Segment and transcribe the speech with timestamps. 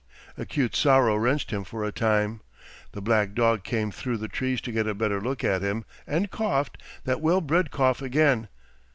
[0.35, 2.41] Acute sorrow wrenched him for a time.
[2.93, 6.31] The black dog came through the trees to get a better look at him and
[6.31, 8.47] coughed that well bred cough again.